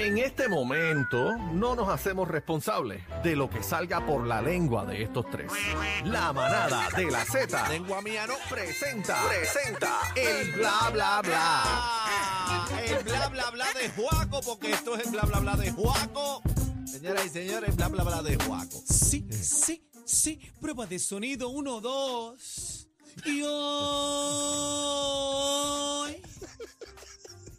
En 0.00 0.16
este 0.16 0.48
momento 0.48 1.36
no 1.52 1.76
nos 1.76 1.90
hacemos 1.90 2.26
responsables 2.26 3.02
de 3.22 3.36
lo 3.36 3.50
que 3.50 3.62
salga 3.62 4.06
por 4.06 4.26
la 4.26 4.40
lengua 4.40 4.86
de 4.86 5.02
estos 5.02 5.28
tres. 5.30 5.52
La 6.04 6.32
manada 6.32 6.88
de 6.96 7.10
la 7.10 7.22
Z 7.26 7.68
Lengua 7.68 8.00
mía 8.00 8.26
no. 8.26 8.32
presenta, 8.48 9.22
presenta 9.28 10.00
el 10.16 10.52
bla 10.52 10.88
bla 10.90 11.20
bla. 11.20 11.38
Ah, 11.42 12.66
El 12.82 13.04
bla 13.04 13.28
bla 13.28 13.50
bla 13.50 13.66
de 13.78 13.90
Juaco, 13.90 14.40
porque 14.40 14.72
esto 14.72 14.96
es 14.96 15.04
el 15.04 15.10
bla 15.12 15.22
bla 15.24 15.40
bla 15.40 15.56
de 15.56 15.70
Juaco. 15.70 16.40
Señoras 16.86 17.26
y 17.26 17.28
señores, 17.28 17.76
bla 17.76 17.88
bla 17.88 18.02
bla 18.02 18.22
de 18.22 18.36
Juaco. 18.42 18.82
Sí, 18.88 19.28
sí, 19.30 19.86
sí. 20.06 20.40
Prueba 20.62 20.86
de 20.86 20.98
sonido, 20.98 21.50
uno, 21.50 21.78
dos. 21.82 22.88
Y 23.26 23.42
hoy. 23.42 24.70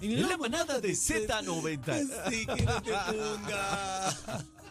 En 0.02 0.27
la 0.27 0.38
manada 0.38 0.79
de 0.79 0.91
Z90. 0.91 2.09
Sí, 2.29 2.45
que 2.45 2.63
no 2.63 2.81
te 2.81 2.91
pongas. 2.91 4.17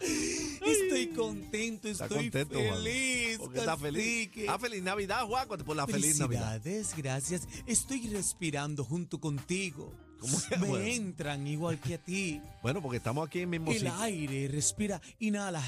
Estoy 0.01 1.07
contento, 1.15 1.87
estoy 1.87 2.07
contento, 2.07 2.59
feliz. 2.59 3.37
Porque 3.37 3.59
está 3.59 3.77
feliz. 3.77 4.29
Ah, 4.49 4.57
feliz 4.59 4.81
Navidad, 4.81 5.25
Juaco, 5.25 5.57
por 5.59 5.75
la 5.75 5.87
feliz 5.87 6.17
Navidad. 6.19 6.61
Gracias. 6.97 7.47
Estoy 7.65 8.07
respirando 8.07 8.83
junto 8.83 9.19
contigo. 9.19 9.93
¿Cómo 10.19 10.39
que 10.47 10.57
Me 10.57 10.67
bueno? 10.67 10.85
entran 10.85 11.47
igual 11.47 11.79
que 11.79 11.95
a 11.95 11.97
ti. 11.97 12.41
Bueno, 12.61 12.81
porque 12.81 12.97
estamos 12.97 13.27
aquí 13.27 13.39
en 13.39 13.49
mismo 13.49 13.71
El 13.71 13.79
sitio. 13.79 13.95
aire, 14.01 14.47
respira, 14.49 15.01
inhala. 15.19 15.63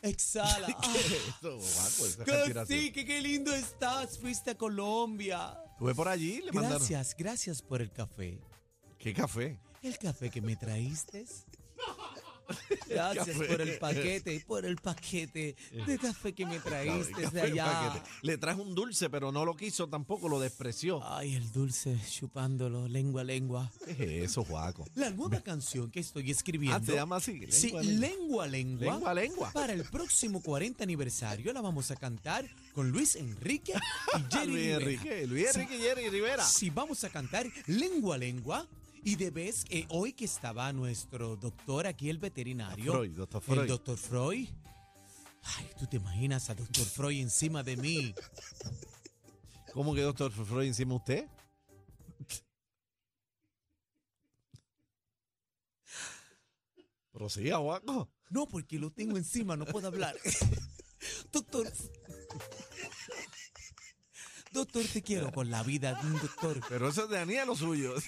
Exhala. 0.00 0.66
¿Qué 0.82 0.98
es 0.98 1.34
Juaco? 1.40 2.04
Respiración. 2.04 2.52
Cacique, 2.54 3.04
qué 3.04 3.20
lindo 3.20 3.54
estás. 3.54 4.18
Fuiste 4.18 4.52
a 4.52 4.54
Colombia. 4.54 5.58
Estuve 5.72 5.94
por 5.94 6.08
allí, 6.08 6.40
le 6.42 6.52
mandaron. 6.52 6.78
Gracias, 6.78 7.14
gracias 7.18 7.62
por 7.62 7.82
el 7.82 7.90
café. 7.90 8.38
¿Qué 9.04 9.12
café? 9.12 9.58
El 9.82 9.98
café 9.98 10.30
que 10.30 10.40
me 10.40 10.56
traíste. 10.56 11.26
Gracias 12.88 13.36
por 13.36 13.60
el 13.60 13.78
paquete, 13.78 14.42
por 14.46 14.64
el 14.64 14.76
paquete 14.76 15.56
de 15.86 15.98
café 15.98 16.32
que 16.34 16.46
me 16.46 16.58
traíste 16.58 17.28
de 17.30 17.40
allá. 17.40 18.02
Le 18.22 18.38
traje 18.38 18.62
un 18.62 18.74
dulce, 18.74 19.10
pero 19.10 19.30
no 19.30 19.44
lo 19.44 19.54
quiso 19.56 19.88
tampoco, 19.88 20.26
lo 20.30 20.40
despreció. 20.40 21.02
Ay, 21.06 21.34
el 21.34 21.52
dulce 21.52 21.98
chupándolo, 22.10 22.88
lengua 22.88 23.20
a 23.20 23.24
lengua. 23.24 23.70
¿Qué 23.84 24.22
es 24.24 24.30
eso, 24.30 24.42
Juaco? 24.42 24.86
La 24.94 25.10
nueva 25.10 25.42
canción 25.42 25.90
que 25.90 26.00
estoy 26.00 26.30
escribiendo. 26.30 26.78
Ah, 26.78 26.82
se 26.86 26.94
llama 26.94 27.16
así. 27.16 27.40
Sí, 27.50 27.72
lengua, 27.72 28.46
lengua. 28.46 28.46
lengua 28.46 28.46
a 28.46 28.46
lengua. 28.46 28.84
Lengua 28.84 29.10
a 29.10 29.14
lengua. 29.14 29.52
Para 29.52 29.72
el 29.74 29.84
próximo 29.84 30.42
40 30.42 30.82
aniversario 30.82 31.52
la 31.52 31.60
vamos 31.60 31.90
a 31.90 31.96
cantar 31.96 32.48
con 32.74 32.90
Luis 32.90 33.16
Enrique 33.16 33.74
y 34.18 34.32
Jerry 34.34 34.46
Luis 34.46 34.76
Rivera. 34.78 34.80
Enrique, 34.80 35.26
Luis 35.26 35.46
Sí. 35.52 35.60
Enrique 35.60 35.76
y 35.76 35.80
Jerry 35.82 36.08
Rivera. 36.08 36.44
Sí, 36.44 36.70
vamos 36.70 37.04
a 37.04 37.10
cantar 37.10 37.46
lengua 37.66 38.14
a 38.14 38.18
lengua. 38.18 38.66
Y 39.04 39.16
de 39.16 39.30
vez 39.30 39.64
que 39.64 39.86
hoy 39.90 40.14
que 40.14 40.24
estaba 40.24 40.72
nuestro 40.72 41.36
doctor 41.36 41.86
aquí, 41.86 42.08
el 42.08 42.16
veterinario. 42.16 42.92
Freud, 42.92 43.10
doctor 43.12 43.42
Freud. 43.42 43.60
El 43.60 43.68
doctor 43.68 43.98
Freud. 43.98 44.48
Ay, 45.42 45.70
tú 45.78 45.86
te 45.86 45.98
imaginas 45.98 46.48
a 46.48 46.54
doctor 46.54 46.86
Freud 46.86 47.20
encima 47.20 47.62
de 47.62 47.76
mí. 47.76 48.14
¿Cómo 49.74 49.94
que 49.94 50.00
doctor 50.00 50.32
Freud 50.32 50.68
encima 50.68 50.92
de 50.92 50.96
usted? 50.96 51.28
Prosiga, 57.12 57.58
Juaco. 57.58 58.08
No, 58.30 58.46
porque 58.46 58.78
lo 58.78 58.90
tengo 58.90 59.18
encima, 59.18 59.54
no 59.54 59.66
puedo 59.66 59.86
hablar. 59.86 60.16
doctor. 61.32 61.70
Doctor, 64.64 64.84
te 64.92 65.02
quiero 65.02 65.30
con 65.30 65.50
la 65.50 65.62
vida, 65.62 66.00
doctor. 66.22 66.60
Pero 66.68 66.88
eso 66.88 67.04
es 67.04 67.10
de 67.10 67.16
Daniel 67.16 67.46
lo 67.48 67.54
suyo. 67.56 67.94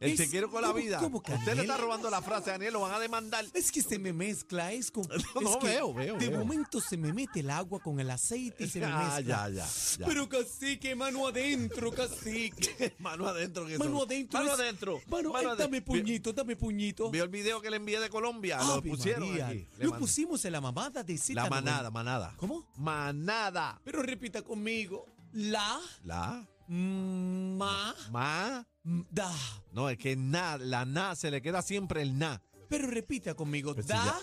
El 0.00 0.16
te 0.16 0.28
quiero 0.28 0.48
con 0.48 0.62
la 0.62 0.68
¿cómo- 0.68 0.78
vida. 0.80 0.98
cómo 1.00 1.20
que 1.22 1.32
Usted 1.32 1.56
le 1.56 1.62
está 1.62 1.76
robando 1.76 2.08
la 2.08 2.22
frase 2.22 2.50
a 2.50 2.52
Daniel, 2.52 2.74
lo 2.74 2.80
van 2.82 2.92
a 2.94 3.00
demandar. 3.00 3.44
Es 3.52 3.72
que 3.72 3.82
se 3.82 3.98
me 3.98 4.12
mezcla, 4.12 4.72
es 4.72 4.90
como. 4.92 5.08
No, 5.42 5.58
veo, 5.60 5.92
veo, 5.92 6.16
De 6.18 6.28
veo. 6.28 6.38
momento 6.38 6.80
se 6.80 6.96
me 6.96 7.12
mete 7.12 7.40
el 7.40 7.50
agua 7.50 7.80
con 7.80 7.98
el 7.98 8.08
aceite 8.10 8.64
y 8.64 8.68
se 8.68 8.78
me 8.80 8.86
Ah, 8.88 9.14
mezcla. 9.16 9.48
ya, 9.48 9.48
ya, 9.48 9.68
ya. 9.98 10.06
Pero 10.06 10.28
cacique, 10.28 10.94
mano 10.94 11.26
adentro, 11.26 11.90
cacique. 11.92 12.94
mano 13.00 13.26
adentro. 13.26 13.66
Que 13.66 13.76
Mano 13.76 14.02
adentro. 14.02 14.38
Mano 14.38 14.54
es- 14.54 14.60
adentro. 14.60 15.00
Mano, 15.08 15.32
Mano 15.32 15.50
ay, 15.50 15.56
ade- 15.56 15.62
dame 15.64 15.82
puñito, 15.82 16.32
dame 16.32 16.54
puñito. 16.56 17.10
Vio 17.10 17.24
el 17.24 17.30
video 17.30 17.60
que 17.60 17.68
le 17.70 17.76
envié 17.78 17.98
de 17.98 18.08
Colombia. 18.08 18.58
lo 18.62 18.80
pusieron 18.82 19.28
María, 19.28 19.48
aquí. 19.48 19.66
Lo 19.78 19.90
mandé. 19.90 19.98
pusimos 19.98 20.44
en 20.44 20.52
la 20.52 20.60
mamada 20.60 21.02
de 21.02 21.14
Z90. 21.14 21.34
La 21.34 21.50
manada, 21.50 21.90
manada. 21.90 22.34
¿Cómo? 22.36 22.64
Manada. 22.76 23.80
Pero 23.84 24.02
repita 24.02 24.42
conmigo. 24.42 25.06
La, 25.32 25.78
La, 26.04 26.46
ma, 26.68 27.94
ma. 28.10 28.66
da. 29.10 29.32
No, 29.72 29.88
es 29.90 29.98
que 29.98 30.16
na, 30.16 30.56
la 30.58 30.84
na, 30.84 31.14
se 31.14 31.30
le 31.30 31.40
queda 31.42 31.62
siempre 31.62 32.02
el 32.02 32.18
na. 32.18 32.40
Pero 32.68 32.88
repita 32.88 33.34
conmigo. 33.34 33.74
Pues 33.74 33.86
si 33.86 33.92
da. 33.92 34.04
ya- 34.04 34.20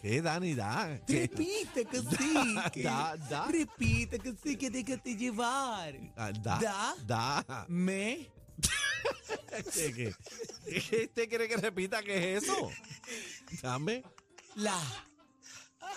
¿Qué 0.00 0.22
Dani 0.22 0.54
da? 0.54 0.98
¿Qué? 1.06 1.28
Repite, 1.28 1.84
cacique. 1.84 2.82
Da, 2.84 3.16
da. 3.16 3.46
Repite, 3.48 4.18
cacique, 4.18 4.70
déjate 4.70 5.14
llevar. 5.14 5.94
Ah, 6.16 6.32
Da. 6.32 6.58
Da. 6.58 6.94
Da. 7.06 7.66
Me. 7.68 8.30
¿Qué, 9.74 9.92
qué? 9.94 10.14
¿Qué 10.64 11.04
¿Usted 11.06 11.28
quiere 11.28 11.48
que 11.48 11.56
repita 11.56 12.02
qué 12.02 12.36
es 12.36 12.44
eso? 12.44 12.70
Dame. 13.62 14.02
La. 14.56 14.78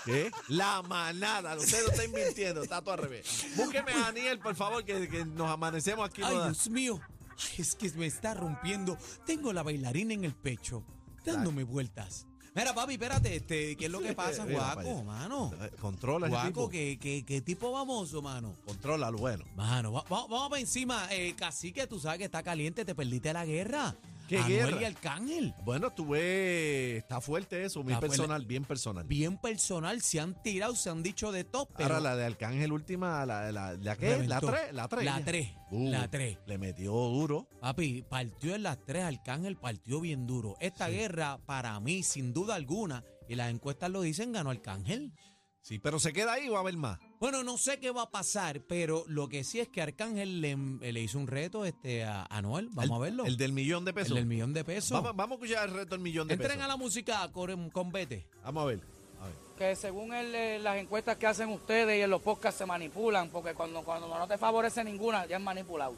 ¿Qué? 0.06 0.32
La 0.50 0.82
manada. 0.82 1.56
Usted 1.56 1.82
lo 1.86 1.92
está 1.92 2.04
mintiendo, 2.08 2.64
está 2.64 2.82
todo 2.82 2.94
al 2.94 3.00
revés. 3.02 3.46
Búsqueme 3.56 3.92
a 3.94 4.00
Daniel, 4.00 4.40
por 4.40 4.56
favor, 4.56 4.84
que, 4.84 5.08
que 5.08 5.26
nos 5.26 5.50
amanecemos 5.50 6.08
aquí. 6.10 6.22
Ay, 6.24 6.36
Dios 6.36 6.70
mío. 6.70 7.00
Ay, 7.32 7.56
es 7.62 7.76
que 7.76 7.90
me 7.92 8.06
está 8.06 8.34
rompiendo. 8.34 8.98
Tengo 9.26 9.54
la 9.54 9.64
bailarina 9.64 10.14
en 10.14 10.24
el 10.24 10.34
pecho, 10.36 10.84
dándome 11.26 11.64
vueltas. 11.64 12.28
Mira, 12.56 12.72
papi, 12.76 12.94
espérate, 12.94 13.36
este, 13.38 13.76
¿qué 13.76 13.86
es 13.86 13.92
lo 13.92 14.00
que 14.00 14.14
pasa, 14.14 14.46
Mira 14.46 14.76
guaco, 14.76 15.04
mano? 15.04 15.52
Controla 15.82 16.28
ese 16.28 16.34
Guaco, 16.36 16.48
tipo. 16.50 16.70
¿qué, 16.70 17.00
qué, 17.02 17.26
qué 17.26 17.42
tipo 17.42 17.74
famoso, 17.74 18.22
mano? 18.22 18.56
Controla 18.64 19.10
lo 19.10 19.18
bueno. 19.18 19.44
Mano, 19.56 19.92
va- 19.92 20.04
va- 20.04 20.28
vamos 20.28 20.50
para 20.50 20.62
encima. 20.62 21.08
Eh, 21.12 21.34
cacique, 21.36 21.88
tú 21.88 22.00
sabes 22.00 22.20
que 22.20 22.26
está 22.26 22.44
caliente, 22.44 22.86
te 22.86 22.94
perdiste 22.94 23.34
la 23.34 23.44
guerra. 23.46 23.96
¿Qué 24.38 24.40
Anuel 24.56 24.66
guerra? 24.72 24.82
y 24.82 24.86
Arcángel. 24.86 25.54
Bueno, 25.64 25.92
tuve. 25.92 26.98
Está 26.98 27.22
fuerte 27.22 27.64
eso, 27.64 27.84
muy 27.84 27.94
Está 27.94 28.00
fuerte. 28.02 28.18
personal, 28.18 28.46
bien 28.46 28.64
personal. 28.66 29.06
Bien 29.06 29.38
personal, 29.38 30.02
se 30.02 30.20
han 30.20 30.42
tirado, 30.42 30.76
se 30.76 30.90
han 30.90 31.04
dicho 31.04 31.32
de 31.32 31.44
top, 31.44 31.70
pero 31.78 31.96
Ahora 31.96 32.00
la 32.00 32.16
de 32.16 32.26
Arcángel 32.26 32.72
última, 32.72 33.26
la, 33.26 33.52
la, 33.52 33.74
la, 33.74 33.96
qué? 33.96 34.10
La 34.28 34.40
Reventó. 34.40 34.48
3, 34.48 34.74
la 34.74 34.88
3. 34.88 35.06
La 35.06 35.24
tres, 35.24 35.50
la 35.72 36.08
tres. 36.10 36.38
Le 36.46 36.58
metió 36.58 36.92
duro. 36.94 37.48
Papi, 37.62 38.04
partió 38.10 38.56
en 38.56 38.64
las 38.64 38.78
tres, 38.86 39.04
Arcángel 39.04 39.58
partió 39.58 40.00
bien 40.02 40.26
duro. 40.28 40.56
Esta 40.60 40.88
guerra, 40.90 41.38
para 41.46 41.80
mí, 41.80 42.04
sin 42.04 42.34
duda 42.34 42.56
alguna, 42.56 43.04
y 43.28 43.36
las 43.36 43.50
encuestas 43.52 43.90
lo 43.90 44.02
dicen, 44.02 44.32
ganó 44.32 44.50
Arcángel. 44.50 45.14
Sí, 45.62 45.80
pero 45.80 45.98
se 45.98 46.12
queda 46.12 46.34
ahí 46.34 46.50
o 46.50 46.54
va 46.54 46.58
a 46.58 46.62
haber 46.62 46.76
más. 46.76 47.00
Bueno, 47.24 47.42
no 47.42 47.58
sé 47.58 47.80
qué 47.80 47.90
va 47.90 48.02
a 48.02 48.10
pasar, 48.12 48.60
pero 48.68 49.06
lo 49.08 49.30
que 49.30 49.46
sí 49.46 49.62
es 49.62 49.70
que 49.70 49.82
Arcángel 49.82 50.42
le, 50.42 50.58
le 50.92 51.00
hizo 51.00 51.18
un 51.18 51.28
reto 51.28 51.64
este, 51.64 52.04
a, 52.04 52.26
a 52.30 52.42
Noel. 52.42 52.68
Vamos 52.74 52.90
El- 52.90 52.96
a 52.96 53.00
verlo. 53.00 53.26
El 53.26 53.38
del 53.38 53.54
millón 53.54 53.86
de 53.86 53.94
pesos. 53.94 54.10
El 54.10 54.16
del 54.16 54.26
millón 54.26 54.52
de 54.54 54.66
pesos. 54.66 54.92
Vamos, 54.92 55.16
vamos 55.16 55.40
a 55.40 55.46
escuchar 55.46 55.70
el 55.70 55.74
reto 55.74 55.92
del 55.92 56.02
millón 56.02 56.28
de 56.28 56.34
Entren 56.34 56.52
pesos. 56.52 56.66
a 56.66 56.68
la 56.68 56.76
música 56.76 57.32
con, 57.32 57.70
con 57.70 57.94
Vete. 57.94 58.26
Vamos 58.44 58.64
a 58.64 58.66
ver. 58.66 58.80
A 59.22 59.28
ver. 59.28 59.36
que 59.58 59.74
según 59.78 60.14
el, 60.14 60.36
eh, 60.36 60.60
las 60.60 60.76
encuestas 60.76 61.16
que 61.16 61.26
hacen 61.26 61.48
ustedes 61.48 61.98
y 61.98 62.02
en 62.02 62.10
los 62.10 62.22
podcasts 62.22 62.58
se 62.58 62.66
manipulan, 62.66 63.30
porque 63.30 63.54
cuando, 63.54 63.84
cuando 63.84 64.10
no 64.10 64.28
te 64.28 64.38
favorece 64.38 64.84
ninguna, 64.84 65.26
ya 65.26 65.38
es 65.38 65.42
manipulado. 65.42 65.96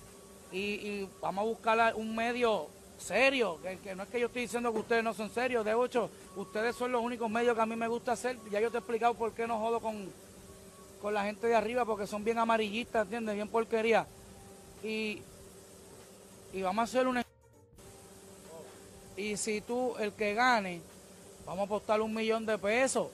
y, 0.52 0.58
y 0.58 1.08
vamos 1.20 1.42
a 1.42 1.48
buscar 1.48 1.94
un 1.96 2.16
medio 2.16 2.68
serio, 2.96 3.58
que, 3.62 3.76
que 3.76 3.94
no 3.94 4.04
es 4.04 4.08
que 4.08 4.18
yo 4.20 4.28
estoy 4.28 4.40
diciendo 4.40 4.72
que 4.72 4.78
ustedes 4.78 5.04
no 5.04 5.12
son 5.12 5.28
serios, 5.28 5.66
de 5.66 5.72
hecho, 5.84 6.08
ustedes 6.34 6.74
son 6.74 6.92
los 6.92 7.02
únicos 7.02 7.28
medios 7.30 7.54
que 7.54 7.60
a 7.60 7.66
mí 7.66 7.76
me 7.76 7.88
gusta 7.88 8.12
hacer, 8.12 8.38
ya 8.50 8.58
yo 8.58 8.70
te 8.70 8.78
he 8.78 8.80
explicado 8.80 9.12
por 9.12 9.34
qué 9.34 9.46
no 9.46 9.58
jodo 9.58 9.78
con, 9.78 10.10
con 11.02 11.12
la 11.12 11.24
gente 11.24 11.48
de 11.48 11.54
arriba, 11.56 11.84
porque 11.84 12.06
son 12.06 12.22
bien 12.24 12.38
amarillistas, 12.38 13.02
¿entiendes? 13.04 13.34
Bien 13.34 13.48
porquería. 13.48 14.06
Y, 14.84 15.20
y 16.52 16.62
vamos 16.62 16.80
a 16.80 16.84
hacer 16.84 17.06
una... 17.08 17.22
Y 19.16 19.36
si 19.36 19.60
tú, 19.60 19.94
el 19.98 20.12
que 20.12 20.34
gane, 20.34 20.80
vamos 21.44 21.62
a 21.62 21.64
apostar 21.64 22.00
un 22.00 22.14
millón 22.14 22.46
de 22.46 22.56
pesos 22.56 23.08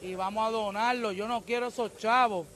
y 0.00 0.14
vamos 0.14 0.46
a 0.46 0.50
donarlo. 0.50 1.12
Yo 1.12 1.28
no 1.28 1.42
quiero 1.42 1.66
esos 1.66 1.96
chavos. 1.98 2.46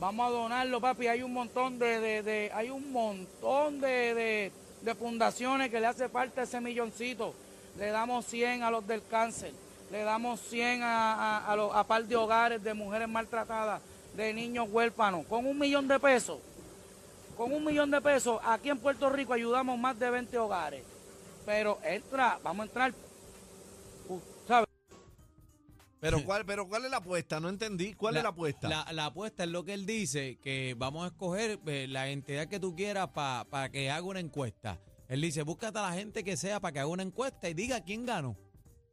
Vamos 0.00 0.26
a 0.26 0.30
donarlo, 0.30 0.80
papi. 0.80 1.06
Hay 1.08 1.22
un 1.22 1.32
montón 1.32 1.78
de, 1.78 2.00
de- 2.00 2.22
de- 2.22 2.50
hay 2.54 2.70
un 2.70 2.90
montón 2.92 3.80
de, 3.80 4.14
de- 4.14 4.52
de 4.82 4.94
fundaciones 4.94 5.70
que 5.70 5.80
le 5.80 5.86
hace 5.86 6.08
falta 6.08 6.42
ese 6.42 6.60
milloncito. 6.60 7.34
Le 7.78 7.88
damos 7.90 8.24
100 8.26 8.62
a 8.62 8.70
los 8.70 8.86
del 8.86 9.02
cáncer, 9.06 9.52
le 9.92 10.02
damos 10.02 10.40
100 10.40 10.82
a, 10.82 11.14
a, 11.38 11.52
a 11.52 11.56
los 11.56 11.74
a 11.74 11.84
par 11.84 12.04
de 12.04 12.16
hogares 12.16 12.62
de 12.62 12.74
mujeres 12.74 13.08
maltratadas, 13.08 13.80
de 14.18 14.34
niños 14.34 14.68
huérfanos. 14.70 15.24
Con 15.26 15.46
un 15.46 15.56
millón 15.58 15.86
de 15.86 15.98
pesos, 16.00 16.38
con 17.36 17.52
un 17.52 17.64
millón 17.64 17.90
de 17.90 18.00
pesos, 18.00 18.40
aquí 18.44 18.68
en 18.68 18.78
Puerto 18.78 19.08
Rico 19.08 19.32
ayudamos 19.32 19.78
más 19.78 19.96
de 19.98 20.10
20 20.10 20.36
hogares. 20.38 20.82
Pero 21.46 21.78
entra, 21.84 22.38
vamos 22.42 22.64
a 22.64 22.66
entrar, 22.66 22.94
¿sabes? 24.46 24.66
Pero 26.00 26.22
¿cuál, 26.24 26.44
pero 26.44 26.68
¿cuál 26.68 26.84
es 26.84 26.90
la 26.90 26.98
apuesta? 26.98 27.40
No 27.40 27.48
entendí. 27.48 27.94
¿Cuál 27.94 28.16
es 28.16 28.22
la 28.22 28.28
apuesta? 28.30 28.68
La, 28.68 28.92
la 28.92 29.06
apuesta 29.06 29.44
es 29.44 29.50
lo 29.50 29.64
que 29.64 29.74
él 29.74 29.86
dice, 29.86 30.38
que 30.42 30.74
vamos 30.76 31.04
a 31.04 31.08
escoger 31.08 31.58
eh, 31.66 31.86
la 31.88 32.08
entidad 32.08 32.48
que 32.48 32.60
tú 32.60 32.74
quieras 32.76 33.08
para 33.14 33.68
que 33.70 33.90
haga 33.90 34.02
una 34.06 34.20
encuesta. 34.20 34.78
Él 35.08 35.20
dice, 35.22 35.42
búscate 35.42 35.78
a 35.78 35.82
la 35.82 35.92
gente 35.92 36.22
que 36.24 36.36
sea 36.36 36.60
para 36.60 36.72
que 36.72 36.78
haga 36.80 36.88
una 36.88 37.02
encuesta 37.02 37.48
y 37.48 37.54
diga 37.54 37.80
quién 37.82 38.04
ganó. 38.04 38.36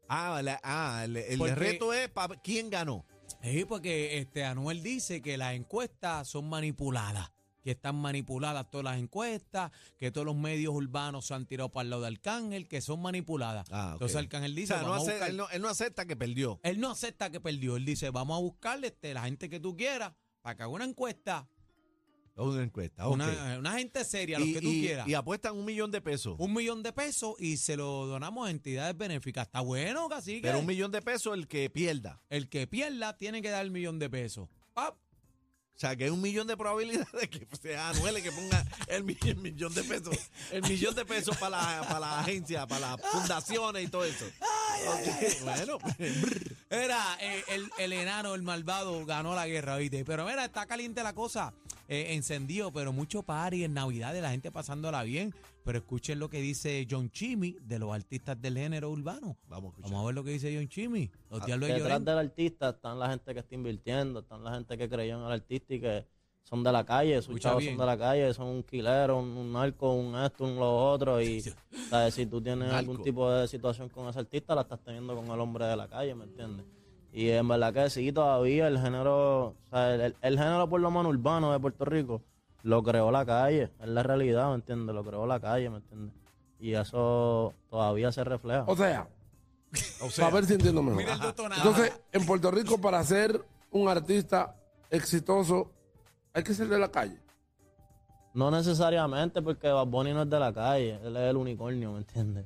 Ah, 0.07 0.39
la- 0.43 0.59
ah, 0.63 1.01
el, 1.03 1.17
el 1.17 1.37
Porque- 1.39 1.55
reto 1.55 1.93
es 1.93 2.09
pa- 2.09 2.29
quién 2.43 2.69
ganó. 2.69 3.05
Sí, 3.51 3.65
porque 3.65 4.17
este 4.17 4.43
Anuel 4.43 4.81
dice 4.81 5.21
que 5.21 5.37
las 5.37 5.53
encuestas 5.53 6.27
son 6.27 6.49
manipuladas, 6.49 7.31
que 7.63 7.71
están 7.71 7.95
manipuladas 7.95 8.69
todas 8.71 8.85
las 8.85 8.97
encuestas, 8.97 9.71
que 9.97 10.11
todos 10.11 10.25
los 10.25 10.35
medios 10.35 10.73
urbanos 10.73 11.25
se 11.27 11.33
han 11.35 11.45
tirado 11.45 11.69
para 11.69 11.83
el 11.83 11.89
lado 11.91 12.01
de 12.03 12.07
Arcángel, 12.09 12.67
que 12.67 12.81
son 12.81 13.01
manipuladas. 13.01 13.67
Ah, 13.71 13.87
ok. 13.89 13.93
Entonces 13.93 14.17
Arcángel 14.17 14.51
O 14.51 14.55
dice, 14.55 14.73
sea, 14.73 14.81
no 14.81 14.89
vamos 14.89 15.07
a 15.07 15.11
ace- 15.11 15.11
buscar- 15.13 15.29
él, 15.29 15.37
no, 15.37 15.49
él 15.49 15.61
no 15.61 15.69
acepta 15.69 16.05
que 16.05 16.15
perdió. 16.15 16.59
Él 16.63 16.79
no 16.79 16.89
acepta 16.91 17.29
que 17.29 17.39
perdió. 17.39 17.75
Él 17.77 17.85
dice, 17.85 18.09
vamos 18.09 18.35
a 18.37 18.41
buscarle 18.41 18.87
este, 18.87 19.13
la 19.13 19.23
gente 19.23 19.47
que 19.49 19.59
tú 19.59 19.75
quieras 19.75 20.13
para 20.41 20.55
que 20.55 20.63
haga 20.63 20.71
una 20.71 20.85
encuesta. 20.85 21.47
Una 22.37 22.63
encuesta. 22.63 23.07
Una, 23.07 23.57
una 23.59 23.73
gente 23.77 24.03
seria, 24.03 24.37
los 24.39 24.47
y, 24.47 24.53
que 24.53 24.61
tú 24.61 24.67
y- 24.67 24.81
quieras. 24.81 25.07
y 25.07 25.13
apuestan 25.13 25.55
un 25.55 25.63
millón 25.65 25.89
de 25.91 26.01
pesos. 26.01 26.35
un 26.37 26.53
millón 26.53 26.83
de 26.83 26.91
pesos 26.91 27.35
y 27.39 27.57
se 27.57 27.77
lo 27.77 28.05
donamos 28.07 28.47
a 28.47 28.51
entidades 28.51 28.97
benéficas. 28.97 29.47
Está 29.47 29.61
bueno, 29.61 30.09
casi 30.09 30.41
Pero 30.41 30.59
un 30.59 30.65
millón 30.65 30.91
de 30.91 31.01
pesos 31.01 31.33
el 31.33 31.47
que 31.47 31.69
pierda. 31.69 32.21
El 32.29 32.49
que 32.49 32.67
pierda 32.67 33.17
tiene 33.17 33.41
que 33.41 33.49
dar 33.49 33.63
el 33.63 33.71
millón 33.71 33.99
de 33.99 34.09
pesos. 34.09 34.49
¡Pap! 34.73 34.95
O 34.95 35.77
sea, 35.77 35.93
que 35.97 36.05
hay 36.05 36.09
un 36.09 36.21
millón 36.21 36.47
de 36.47 36.55
probabilidades 36.55 37.11
de 37.11 37.29
que 37.29 37.47
sea 37.61 37.89
Anuel 37.89 38.15
el 38.15 38.23
que 38.23 38.31
ponga 38.31 38.65
el, 38.87 39.03
mi- 39.03 39.17
el 39.25 39.35
millón 39.37 39.73
de 39.73 39.83
pesos. 39.83 40.15
El 40.51 40.61
millón 40.63 40.95
de 40.95 41.03
pesos 41.05 41.35
para 41.37 41.57
la, 41.81 41.81
para 41.87 41.99
la 41.99 42.19
agencia, 42.21 42.65
para 42.65 42.91
las 42.95 43.01
fundaciones 43.11 43.83
y 43.83 43.87
todo 43.89 44.05
eso. 44.05 44.25
Bueno, 45.43 45.77
Era 46.69 47.17
eh, 47.21 47.43
el, 47.49 47.69
el 47.77 47.93
enano, 47.93 48.35
el 48.35 48.41
malvado, 48.41 49.05
ganó 49.05 49.35
la 49.35 49.47
guerra, 49.47 49.77
¿viste? 49.77 50.03
Pero 50.05 50.25
mira, 50.25 50.45
está 50.45 50.65
caliente 50.65 51.03
la 51.03 51.13
cosa, 51.13 51.53
eh, 51.87 52.13
encendido, 52.15 52.71
pero 52.71 52.91
mucho 52.93 53.23
party 53.23 53.63
en 53.63 53.73
Navidad 53.73 54.13
de 54.13 54.21
la 54.21 54.31
gente 54.31 54.51
pasándola 54.51 55.03
bien. 55.03 55.33
Pero 55.63 55.79
escuchen 55.79 56.19
lo 56.19 56.29
que 56.29 56.39
dice 56.41 56.85
John 56.89 57.09
Chimmy 57.09 57.57
de 57.61 57.79
los 57.79 57.91
artistas 57.93 58.39
del 58.39 58.55
género 58.57 58.91
urbano. 58.91 59.35
vamos 59.47 59.65
a 59.65 59.69
escuchar. 59.69 59.91
Vamos 59.91 60.03
a 60.03 60.05
ver 60.05 60.15
lo 60.15 60.23
que 60.23 60.29
dice 60.31 60.55
John 60.55 60.67
Chimmy. 60.67 61.09
Los 61.31 61.45
diablos 61.45 61.67
de 61.69 61.73
Detrás 61.75 61.91
Llorén. 61.93 62.05
del 62.05 62.17
artista 62.19 62.69
están 62.69 62.99
la 62.99 63.09
gente 63.09 63.33
que 63.33 63.39
está 63.39 63.55
invirtiendo, 63.55 64.19
están 64.19 64.43
la 64.43 64.53
gente 64.53 64.77
que 64.77 64.87
creyó 64.87 65.17
en 65.19 65.25
el 65.25 65.31
artista 65.31 65.73
y 65.73 65.81
que 65.81 66.05
son 66.43 66.63
de 66.63 66.71
la 66.71 66.85
calle, 66.85 67.15
sus 67.15 67.29
Escucha 67.29 67.49
chavos 67.49 67.63
bien. 67.63 67.73
son 67.73 67.79
de 67.79 67.85
la 67.87 67.97
calle, 67.97 68.31
son 68.35 68.47
un 68.47 68.61
quilero, 68.61 69.17
un, 69.17 69.29
un 69.29 69.51
narco, 69.53 69.93
un 69.93 70.15
esto, 70.23 70.43
un 70.43 70.57
lo 70.57 70.91
otro. 70.91 71.19
Y 71.19 71.41
¿sabes? 71.89 72.13
si 72.13 72.27
tú 72.27 72.39
tienes 72.39 72.67
Narco. 72.67 72.77
algún 72.77 73.01
tipo 73.01 73.31
de 73.31 73.47
situación 73.47 73.89
con 73.89 74.07
ese 74.07 74.19
artista, 74.19 74.53
la 74.53 74.61
estás 74.61 74.79
teniendo 74.83 75.15
con 75.15 75.25
el 75.25 75.39
hombre 75.39 75.65
de 75.65 75.75
la 75.75 75.87
calle, 75.87 76.13
¿me 76.13 76.25
entiendes? 76.25 76.63
Y 77.15 77.29
en 77.29 77.47
verdad 77.47 77.73
que 77.73 77.89
sí, 77.89 78.11
todavía 78.11 78.67
el 78.67 78.77
género, 78.77 79.47
o 79.47 79.55
sea, 79.69 79.95
el, 79.95 80.15
el 80.21 80.37
género 80.37 80.67
por 80.69 80.81
lo 80.81 80.91
menos 80.91 81.07
urbano 81.13 81.53
de 81.53 81.59
Puerto 81.61 81.85
Rico 81.85 82.21
lo 82.61 82.83
creó 82.83 83.09
la 83.09 83.25
calle, 83.25 83.71
es 83.79 83.87
la 83.87 84.03
realidad, 84.03 84.49
¿me 84.49 84.55
entiendes? 84.55 84.93
Lo 84.93 85.01
creó 85.01 85.25
la 85.25 85.39
calle, 85.39 85.69
¿me 85.69 85.77
entiendes? 85.77 86.13
Y 86.59 86.73
eso 86.73 87.53
todavía 87.69 88.11
se 88.11 88.21
refleja. 88.25 88.65
O 88.67 88.75
sea, 88.75 89.07
O 90.01 90.09
sea, 90.09 90.25
para 90.25 90.35
ver 90.35 90.45
si 90.45 90.53
entiendo 90.55 90.83
mejor. 90.83 90.97
Mira 90.97 91.13
el 91.13 91.19
detonado. 91.21 91.61
Entonces, 91.61 91.97
en 92.11 92.25
Puerto 92.25 92.51
Rico, 92.51 92.81
para 92.81 93.01
ser 93.05 93.39
un 93.71 93.87
artista 93.87 94.55
exitoso, 94.89 95.71
hay 96.33 96.43
que 96.43 96.53
ser 96.53 96.67
de 96.67 96.79
la 96.79 96.91
calle. 96.91 97.17
No 98.33 98.51
necesariamente 98.51 99.41
porque 99.41 99.69
Bad 99.69 99.87
Bunny 99.87 100.11
no 100.11 100.23
es 100.23 100.29
de 100.29 100.39
la 100.39 100.53
calle, 100.53 100.99
él 101.01 101.15
es 101.15 101.29
el 101.29 101.37
unicornio, 101.37 101.93
¿me 101.93 101.99
entiendes? 101.99 102.45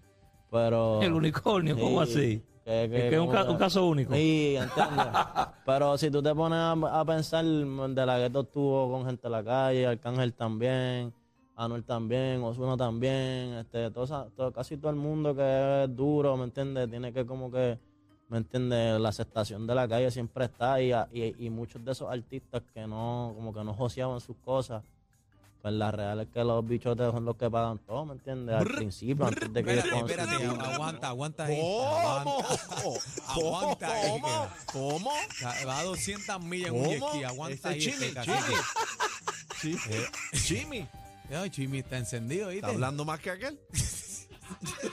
Pero... 0.51 1.01
El 1.01 1.13
unicornio, 1.13 1.75
¿cómo 1.75 2.05
Sí, 2.05 2.11
así? 2.11 2.43
Que- 2.89 3.05
Es 3.05 3.09
que 3.09 3.15
es 3.15 3.19
un, 3.21 3.29
ca- 3.29 3.49
un 3.49 3.57
caso 3.57 3.87
único. 3.87 4.13
Sí, 4.13 4.55
¿entiendes? 4.57 5.05
Pero 5.65 5.97
si 5.97 6.09
tú 6.11 6.21
te 6.21 6.33
pones 6.35 6.57
a, 6.59 6.71
a 6.71 7.05
pensar, 7.05 7.43
de 7.45 8.05
la 8.05 8.17
gueto 8.19 8.41
estuvo 8.41 8.91
con 8.91 9.05
gente 9.05 9.23
de 9.23 9.29
la 9.29 9.43
calle, 9.43 9.87
Arcángel 9.87 10.33
también, 10.33 11.13
Anuel 11.55 11.83
también, 11.83 12.41
Osuna 12.43 12.77
también, 12.77 13.53
este, 13.55 13.91
todo 13.91 14.05
todo- 14.35 14.51
casi 14.51 14.77
todo 14.77 14.91
el 14.91 14.97
mundo 14.97 15.35
que 15.35 15.83
es 15.83 15.95
duro, 15.95 16.37
¿me 16.37 16.45
entiendes? 16.45 16.89
Tiene 16.89 17.11
que 17.11 17.25
como 17.25 17.51
que, 17.51 17.77
¿me 18.29 18.37
entiendes? 18.37 18.99
La 18.99 19.09
aceptación 19.09 19.67
de 19.67 19.75
la 19.75 19.87
calle 19.87 20.09
siempre 20.11 20.45
está 20.45 20.81
y, 20.81 20.91
y, 21.11 21.35
y 21.37 21.49
muchos 21.49 21.83
de 21.83 21.91
esos 21.91 22.09
artistas 22.09 22.61
que 22.73 22.87
no, 22.87 23.33
como 23.35 23.53
que 23.53 23.63
no 23.63 23.73
joseaban 23.73 24.21
sus 24.21 24.37
cosas, 24.37 24.83
pues 25.61 25.73
la 25.73 25.91
real 25.91 26.21
es 26.21 26.27
que 26.29 26.43
los 26.43 26.65
bichotes 26.65 27.11
son 27.11 27.25
los 27.25 27.35
que 27.35 27.49
pagan 27.49 27.79
todo, 27.79 28.05
¿me 28.05 28.13
entiendes? 28.13 28.55
Al 28.55 28.65
principio, 28.65 29.25
antes 29.25 29.51
de 29.51 29.63
que 29.63 29.73
ellos 29.73 29.85
Espérate, 29.85 30.33
espérate, 30.35 30.73
aguanta, 30.73 31.07
aguanta 31.09 31.45
ahí. 31.45 31.59
¿Cómo? 31.61 32.43
Aguanta, 33.27 33.87
ahí, 33.91 34.09
¿Cómo? 34.09 34.47
¿Cómo? 34.71 35.11
Va 35.67 35.79
a 35.79 35.83
200 35.83 36.41
millas 36.43 36.69
en 36.69 36.75
un 36.75 36.89
jet. 36.89 37.25
Aguanta 37.25 37.69
ahí. 37.69 37.79
Chimi, 37.79 38.05
este 38.05 38.21
Chimi. 38.21 38.37
cacique. 38.37 38.57
Sí. 39.59 39.77
Jimmy, 40.33 40.87
Ay, 41.31 41.49
Chimi 41.49 41.79
está 41.79 41.97
encendido, 41.97 42.47
¿viste? 42.47 42.59
¿está 42.65 42.69
hablando 42.69 43.05
más 43.05 43.19
que 43.19 43.29
aquel? 43.31 43.59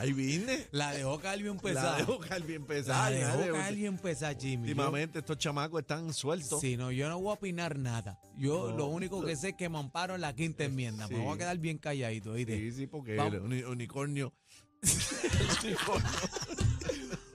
Ahí 0.00 0.12
vine. 0.14 0.66
La 0.72 0.92
dejó 0.92 1.18
caer 1.20 1.42
bien 1.42 1.56
La 1.56 1.60
pesada. 1.62 1.96
dejo 1.98 2.18
caer 2.18 2.42
bien 2.42 2.62
La 2.62 2.66
pesada. 2.68 3.10
dejó 3.10 3.36
nadie- 3.38 3.52
caer 3.52 3.74
bien 3.76 3.98
pesada, 3.98 4.34
Jimmy. 4.34 4.68
Yo- 4.68 4.72
Últimamente 4.72 5.18
estos 5.18 5.36
chamacos 5.38 5.80
están 5.82 6.12
sueltos. 6.14 6.60
Sí, 6.60 6.76
no, 6.76 6.90
yo 6.90 7.08
no 7.10 7.18
voy 7.20 7.30
a 7.30 7.34
opinar 7.34 7.78
nada. 7.78 8.18
Yo 8.38 8.70
No. 8.70 8.76
lo 8.78 8.86
único 8.86 9.22
que 9.24 9.36
sé 9.36 9.50
es 9.50 9.54
que 9.56 9.68
me 9.68 9.78
amparo 9.78 10.14
en 10.14 10.22
la 10.22 10.34
quinta 10.34 10.64
enmienda. 10.64 11.06
Sí. 11.06 11.14
Me 11.14 11.20
voy 11.20 11.34
a 11.34 11.38
quedar 11.38 11.58
bien 11.58 11.76
calladito, 11.78 12.32
¿viste? 12.32 12.56
Sí, 12.58 12.72
sí, 12.72 12.86
porque 12.86 13.16
el 13.16 13.40
uni- 13.40 13.62
unicornio. 13.62 14.32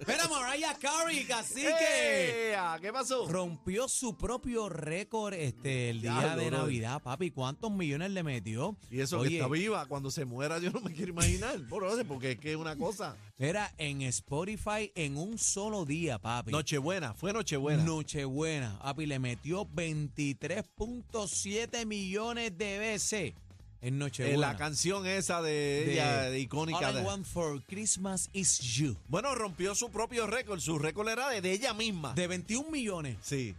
Mira, 0.08 0.28
Mariah 0.28 0.76
Carey, 0.80 1.26
cacique. 1.26 2.52
¡Ea! 2.52 2.78
¿Qué 2.80 2.94
pasó? 2.94 3.28
Rompió 3.28 3.88
su 3.88 4.16
propio 4.16 4.70
récord 4.70 5.34
este 5.34 5.90
el 5.90 6.02
día 6.02 6.20
Diablo, 6.20 6.44
de. 6.44 6.52
Navidad, 6.52 7.02
papi. 7.02 7.32
¿Cuántos 7.32 7.72
millones 7.72 8.12
le 8.12 8.22
metió? 8.22 8.78
Y 8.92 9.00
eso 9.00 9.18
Oye, 9.20 9.30
que 9.30 9.38
está 9.38 9.48
viva, 9.48 9.88
cuando 9.88 10.12
se 10.12 10.26
muera 10.26 10.60
yo 10.60 10.70
no 10.70 10.82
me 10.82 10.94
quiero 10.94 11.10
imaginar. 11.12 11.58
Brother, 11.60 12.06
porque 12.06 12.34
es 12.34 12.40
que 12.40 12.52
es 12.52 12.58
una 12.58 12.78
cosa. 12.78 13.18
Era 13.38 13.74
en 13.78 14.02
Spotify 14.04 14.92
en 14.94 15.18
un 15.18 15.40
solo 15.40 15.86
día, 15.86 16.20
papi. 16.20 16.52
Nochebuena, 16.52 17.16
fue 17.16 17.34
Nochebuena. 17.34 17.84
Nochebuena, 17.84 18.78
papi, 18.80 19.08
le 19.08 19.18
metió 19.18 19.66
23.7 19.66 21.84
millones 21.86 22.56
de 22.58 22.78
veces 22.78 23.34
en 23.88 23.94
En 23.94 24.00
Nochebuena. 24.00 24.38
la 24.40 24.58
canción 24.58 25.06
esa 25.06 25.42
de, 25.42 25.94
ella, 25.94 26.24
de 26.24 26.40
icónica. 26.40 26.90
All 26.90 26.96
I 26.96 26.98
de- 26.98 27.04
Want 27.04 27.26
for 27.26 27.62
Christmas 27.66 28.30
is 28.34 28.60
You. 28.60 28.96
Bueno, 29.08 29.36
rompió 29.36 29.76
su 29.76 29.90
propio 29.92 30.26
récord. 30.28 30.60
Su 30.60 30.80
récord 30.80 31.08
era 31.10 31.30
de, 31.30 31.42
de 31.42 31.52
ella 31.52 31.74
misma. 31.74 32.14
De 32.14 32.28
21 32.28 32.70
millones. 32.72 33.18
sí. 33.22 33.54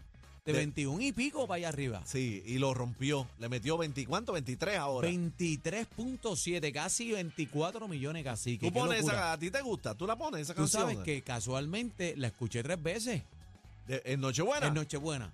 De 0.45 0.53
De- 0.53 0.59
21 0.59 1.01
y 1.03 1.11
pico 1.13 1.47
para 1.49 1.57
allá 1.57 1.69
arriba. 1.71 2.03
Sí, 2.05 2.41
y 2.47 2.59
lo 2.59 2.73
rompió. 2.73 3.27
Le 3.41 3.49
metió 3.49 3.77
20, 3.77 4.07
¿cuánto? 4.07 4.33
23 4.33 4.79
ahora. 4.79 5.09
23.7, 5.09 6.73
casi 6.73 7.11
24 7.13 7.89
millones 7.89 8.23
casi. 8.25 8.57
Tú 8.59 8.73
pones 8.73 9.01
esa, 9.05 9.33
a 9.33 9.39
ti 9.39 9.51
te 9.51 9.61
gusta, 9.61 9.95
tú 9.97 10.07
la 10.07 10.17
pones 10.17 10.43
esa 10.43 10.55
Tú 10.55 10.61
canción. 10.63 10.83
sabes 10.83 10.99
que 10.99 11.23
casualmente 11.23 12.15
la 12.17 12.29
escuché 12.29 12.63
tres 12.63 12.81
veces 12.81 13.23
De- 13.89 14.03
en 14.05 14.21
Nochebuena. 14.21 14.69
en 14.69 14.75
Nochebuena. 14.75 15.33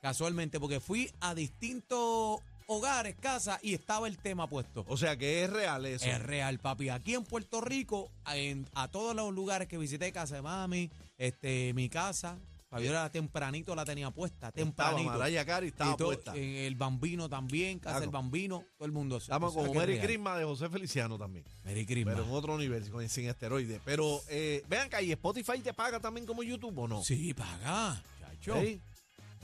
Casualmente, 0.00 0.58
porque 0.60 0.80
fui 0.80 1.10
a 1.20 1.34
distintos 1.34 2.40
hogares, 2.66 3.14
casas, 3.16 3.58
y 3.62 3.74
estaba 3.74 4.06
el 4.08 4.18
tema 4.18 4.48
puesto. 4.48 4.84
O 4.88 4.96
sea 4.96 5.16
que 5.16 5.44
es 5.44 5.50
real 5.50 5.84
eso. 5.86 6.06
Es 6.06 6.20
real, 6.22 6.58
papi. 6.58 6.88
Aquí 6.88 7.14
en 7.14 7.24
Puerto 7.24 7.60
Rico, 7.60 8.10
en- 8.32 8.68
a 8.74 8.88
todos 8.88 9.14
los 9.14 9.32
lugares 9.32 9.68
que 9.68 9.78
visité, 9.78 10.12
casa 10.12 10.36
de 10.36 10.42
mami, 10.42 10.90
este, 11.18 11.72
mi 11.74 11.88
casa, 11.88 12.38
Fabiola 12.70 13.08
tempranito 13.08 13.72
la 13.76 13.84
tenía 13.84 14.10
puesta, 14.10 14.48
Estaba 14.48 14.90
tempranito. 14.90 15.12
Mariah 15.16 15.44
Carey, 15.44 15.68
estaba 15.68 15.92
Y 15.92 15.96
todo- 15.96 16.08
puesta. 16.08 16.34
en 16.34 16.42
el 16.56 16.74
bambino 16.74 17.28
también, 17.28 17.78
casa 17.78 17.90
Claro. 17.98 18.00
del 18.00 18.10
bambino, 18.10 18.64
todo 18.76 18.86
el 18.86 18.90
mundo. 18.90 19.18
Estamos 19.18 19.54
es 19.54 19.72
Merry. 19.72 20.00
Christmas 20.00 20.38
de 20.38 20.44
José 20.44 20.68
Feliciano 20.68 21.16
también. 21.16 21.44
Merry 21.62 21.86
Christmas. 21.86 22.16
Pero 22.16 22.26
en 22.26 22.32
otro 22.34 22.58
nivel, 22.58 22.90
con- 22.90 23.08
sin 23.08 23.28
esteroides. 23.28 23.80
Pero 23.84 24.20
eh, 24.28 24.64
vean 24.68 24.90
que 24.90 24.96
ahí 24.96 25.12
Spotify 25.12 25.60
te 25.60 25.72
paga 25.72 26.00
también 26.00 26.26
como 26.26 26.42
YouTube 26.42 26.76
o 26.76 26.88
no. 26.88 27.00
Sí, 27.04 27.32
paga, 27.32 28.02
chacho. 28.18 28.60
¿Sí? 28.60 28.80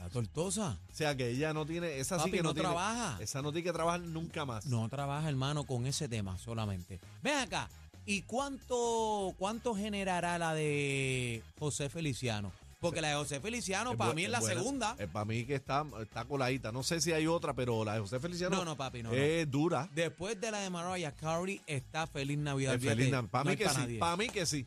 Tortosa. 0.09 0.77
O 0.91 0.95
sea 0.95 1.15
que 1.15 1.29
ella 1.29 1.53
no 1.53 1.65
tiene, 1.65 1.99
esa 1.99 2.19
sí 2.23 2.31
que 2.31 2.37
no, 2.37 2.49
no 2.49 2.53
tiene, 2.53 2.69
trabaja. 2.69 3.17
Esa 3.21 3.41
no 3.41 3.51
tiene 3.51 3.63
que 3.65 3.73
trabajar 3.73 4.01
nunca 4.01 4.45
más. 4.45 4.65
No 4.65 4.87
trabaja, 4.89 5.27
hermano, 5.29 5.63
con 5.65 5.85
ese 5.87 6.07
tema 6.09 6.37
solamente. 6.37 6.99
Ven 7.21 7.37
acá. 7.37 7.69
¿Y 8.05 8.23
cuánto, 8.23 9.33
cuánto 9.37 9.75
generará 9.75 10.37
la 10.37 10.53
de 10.55 11.43
José 11.59 11.89
Feliciano? 11.89 12.51
Porque 12.79 12.99
la 12.99 13.09
de 13.09 13.13
José 13.15 13.39
Feliciano, 13.39 13.95
para 13.95 14.11
mí, 14.15 14.23
es 14.23 14.29
la 14.31 14.39
buena. 14.39 14.55
segunda. 14.59 14.95
Eh, 14.97 15.07
para 15.07 15.23
mí 15.25 15.45
que 15.45 15.53
está, 15.53 15.85
está 16.01 16.25
coladita. 16.25 16.71
No 16.71 16.81
sé 16.81 16.99
si 16.99 17.11
hay 17.11 17.27
otra, 17.27 17.53
pero 17.53 17.85
la 17.85 17.93
de 17.93 17.99
José 17.99 18.19
Feliciano 18.19 18.55
No, 18.57 18.65
no, 18.65 18.75
papi, 18.75 19.03
no. 19.03 19.09
no. 19.11 19.15
es 19.15 19.49
dura. 19.51 19.87
Después 19.93 20.41
de 20.41 20.49
la 20.49 20.57
de 20.61 20.71
Mariah 20.71 21.11
Carey 21.11 21.61
está 21.67 22.07
Feliz 22.07 22.39
Navidad. 22.39 22.73
Es 22.73 22.83
feliz 22.83 23.11
Nav- 23.11 23.27
Para 23.29 23.43
no 23.43 23.49
mí 23.51 23.57
que 23.57 23.69
sí. 23.69 23.97
Para 23.99 24.17
mí 24.17 24.29
que 24.29 24.45
sí. 24.47 24.65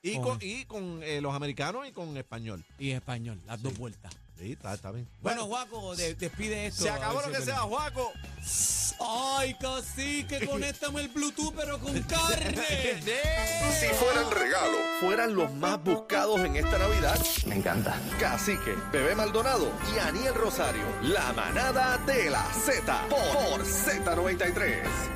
Y 0.00 0.14
Con- 0.14 0.22
con, 0.22 0.38
y 0.42 0.64
con 0.66 1.02
eh, 1.02 1.20
los 1.20 1.34
americanos 1.34 1.88
y 1.88 1.90
con 1.90 2.16
español. 2.16 2.64
Y 2.78 2.90
español, 2.90 3.40
las 3.46 3.60
dos 3.60 3.76
vueltas. 3.76 4.14
Sí, 4.38 4.52
está, 4.52 4.74
está 4.74 4.90
bien. 4.92 5.08
Bueno, 5.22 5.46
Juaco, 5.46 5.96
de- 5.96 6.14
despide 6.14 6.66
esto. 6.66 6.82
se 6.84 6.90
acabó 6.90 7.22
lo 7.22 7.30
que 7.32 7.40
sea. 7.42 7.60
Juaco. 7.60 8.12
Ay, 8.98 9.54
cacique, 9.54 10.46
conéctame 10.46 11.02
el 11.02 11.08
Bluetooth, 11.08 11.54
pero 11.54 11.78
con 11.78 12.00
carne. 12.02 13.02
Si 13.80 13.86
fueran 13.88 14.30
regalo, 14.30 14.78
fueran 15.00 15.34
los 15.34 15.52
más 15.52 15.82
buscados 15.82 16.40
en 16.40 16.56
esta 16.56 16.78
Navidad. 16.78 17.18
Me 17.46 17.56
encanta. 17.56 17.98
Cacique, 18.18 18.74
Bebé 18.92 19.14
Maldonado 19.14 19.70
y 19.94 19.98
Aniel 19.98 20.34
Rosario. 20.34 20.84
La 21.02 21.32
manada 21.34 21.98
de 21.98 22.30
la 22.30 22.42
Z 22.52 23.06
por, 23.08 23.18
por 23.50 23.66
Z93. 23.66 25.15